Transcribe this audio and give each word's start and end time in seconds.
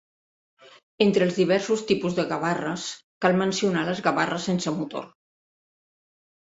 Entre 1.05 1.27
els 1.29 1.37
diversos 1.41 1.83
tipus 1.91 2.17
de 2.21 2.25
gavarres 2.33 2.89
cal 3.27 3.39
mencionar 3.45 3.87
les 3.93 4.05
gavarres 4.09 4.51
sense 4.53 4.79
motor. 4.83 5.11